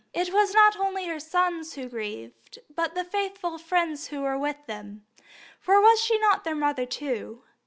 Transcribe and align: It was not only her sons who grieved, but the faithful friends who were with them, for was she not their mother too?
It 0.15 0.33
was 0.33 0.51
not 0.55 0.79
only 0.79 1.05
her 1.05 1.19
sons 1.19 1.73
who 1.75 1.87
grieved, 1.87 2.57
but 2.73 2.95
the 2.95 3.03
faithful 3.03 3.59
friends 3.59 4.07
who 4.07 4.21
were 4.21 4.35
with 4.39 4.57
them, 4.65 5.05
for 5.59 5.79
was 5.79 6.01
she 6.01 6.17
not 6.17 6.43
their 6.43 6.55
mother 6.55 6.87
too? 6.87 7.43